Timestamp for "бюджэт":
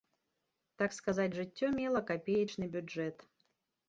2.77-3.17